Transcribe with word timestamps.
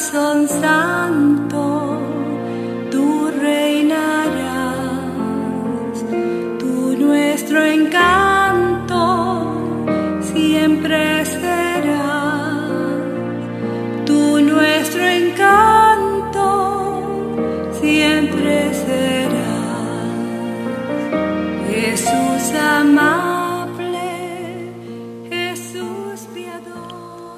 corazón 0.00 0.48
santo, 0.48 2.00
tú 2.90 3.30
reinarás, 3.38 4.38
tú 6.58 6.96
nuestro 6.98 7.62
encanto 7.62 8.96
siempre 10.22 11.26
serás, 11.26 13.02
tú 14.06 14.40
nuestro 14.40 15.04
encanto 15.04 15.69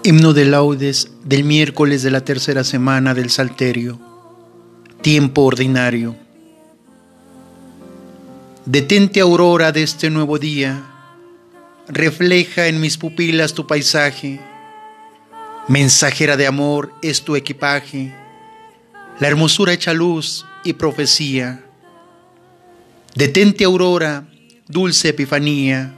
Himno 0.05 0.33
de 0.33 0.47
laudes 0.47 1.12
del 1.23 1.45
miércoles 1.45 2.02
de 2.02 2.11
la 2.11 2.24
tercera 2.24 2.65
semana 2.65 3.15
del 3.15 3.30
Salterio. 3.30 4.01
Tiempo 5.01 5.42
ordinario. 5.42 6.16
Detente 8.65 9.20
aurora 9.20 9.70
de 9.70 9.84
este 9.84 10.11
nuevo 10.11 10.41
día, 10.41 10.83
refleja 11.87 12.66
en 12.66 12.80
mis 12.80 12.98
pupilas 12.98 13.55
tu 13.55 13.69
paisaje. 13.69 14.41
Mensajera 15.69 16.37
de 16.37 16.48
amor 16.48 16.92
es 17.00 17.23
tu 17.23 17.37
equipaje, 17.37 18.12
la 19.20 19.28
hermosura 19.28 19.72
hecha 19.72 19.92
luz 19.92 20.44
y 20.64 20.72
profecía. 20.72 21.64
Detente 23.14 23.62
aurora, 23.62 24.27
dulce 24.66 25.11
epifanía, 25.11 25.94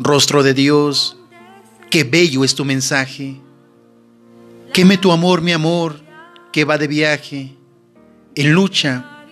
rostro 0.00 0.42
de 0.42 0.54
Dios, 0.54 1.17
qué 1.90 2.04
bello 2.04 2.44
es 2.44 2.54
tu 2.54 2.64
mensaje. 2.64 3.40
Queme 4.72 4.98
tu 4.98 5.12
amor, 5.12 5.40
mi 5.42 5.52
amor, 5.52 6.00
que 6.52 6.64
va 6.64 6.78
de 6.78 6.86
viaje, 6.86 7.56
en 8.34 8.52
lucha 8.52 9.24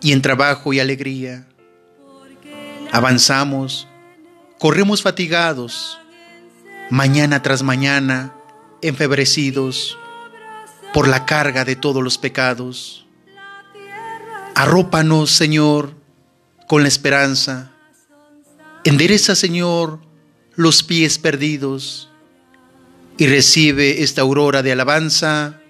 y 0.00 0.12
en 0.12 0.22
trabajo 0.22 0.72
y 0.72 0.80
alegría. 0.80 1.46
Avanzamos, 2.92 3.86
corremos 4.58 5.02
fatigados, 5.02 5.98
mañana 6.90 7.42
tras 7.42 7.62
mañana, 7.62 8.34
enfebrecidos 8.82 9.98
por 10.94 11.08
la 11.08 11.26
carga 11.26 11.64
de 11.64 11.76
todos 11.76 12.02
los 12.02 12.16
pecados. 12.16 13.06
Arrópanos, 14.54 15.30
Señor, 15.30 15.94
con 16.66 16.82
la 16.82 16.88
esperanza. 16.88 17.72
Endereza, 18.84 19.34
Señor, 19.34 20.05
los 20.56 20.82
pies 20.82 21.18
perdidos 21.18 22.10
y 23.18 23.26
recibe 23.26 24.02
esta 24.02 24.22
aurora 24.22 24.62
de 24.62 24.72
alabanza. 24.72 25.60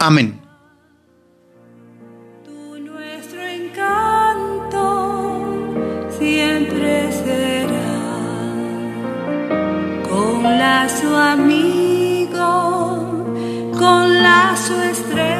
Amén. 0.00 0.40
Tú 2.44 2.78
nuestro 2.78 3.42
encanto 3.42 4.86
siempre 6.18 7.10
será 7.12 7.98
con 10.08 10.42
lazo 10.42 11.16
amigo, 11.16 12.36
con 13.76 14.22
lazo 14.22 14.80
estrecho, 14.84 15.37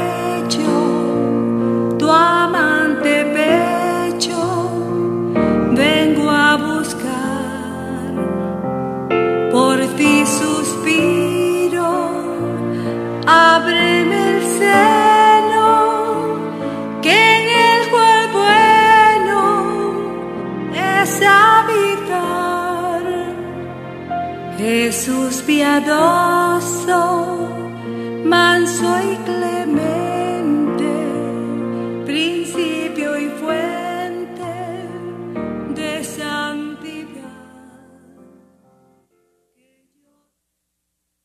suspiro, 10.36 11.90
ábreme 13.26 14.36
el 14.36 14.42
seno, 14.58 15.70
que 17.02 17.16
en 17.38 17.44
el 17.66 17.80
cual 17.90 18.22
bueno 18.42 19.40
es 20.74 21.10
habitar. 21.22 23.02
Jesús 24.58 25.42
piadoso, 25.46 27.00
manso 28.24 28.88
y 29.12 29.16
clemente 29.24 30.07